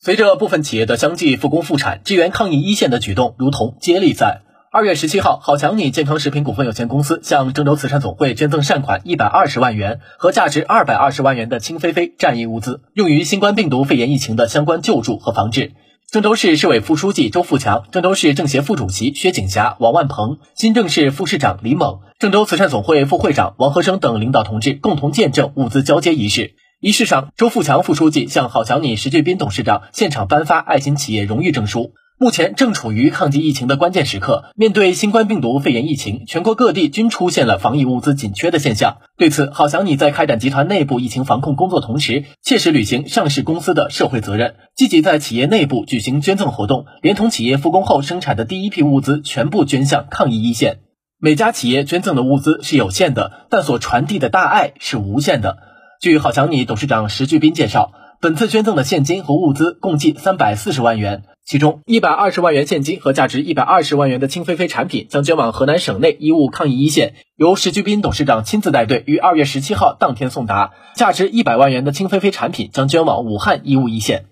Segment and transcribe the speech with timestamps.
[0.00, 4.42] 随着部分企业的相继复工复产，支援抗疫一线的举动如同接力赛。
[4.70, 15.72] 二月十七号，好强你健康食品股份有限公司向郑州慈善总会捐赠善款一百二十万元和价值二百二十万元的清菲菲战役物资，用于新冠病毒肺炎疫情的相关救助和防治。
[16.12, 26.54] 郑州市市委副书记周富强、郑州市政协副主席薛景霞、王万鹏、新郑市副市长李猛、郑州慈善总会副会长王和生等领导同志共同见证物资交接仪式。
[26.80, 31.94] 仪式上，周富强副书记向好强你石俊斌董事长现场颁发爱心企业荣誉证书。
[32.20, 38.98] 目前正处于抗击疫情的关键时刻，面对新冠病毒肺炎疫情，全国各地均出现了防疫物资紧缺的现象。
[39.16, 50.78] 对此，好强你在开展集团内部疫情防控工作同时，切实履行上市公司的社会责任，积极在企业内部举行捐赠活动，连同企业复工后生产的第一批物资全部捐向抗疫一线。
[51.20, 55.58] 每家企业捐赠的物资是有限的，但所传递的大爱是无限的。
[56.00, 74.26] 据好强你董事长石巨斌介绍，本次捐赠的现金和物资共计三百四十万元，其中一百二十万元现金和价值一百二十万元的清菲菲产品将捐往河南省内医务抗疫一线，由石巨斌董事长亲自带队，于二月十七号当天送达；价值一百万元的清菲菲产品将捐往武汉医务一线。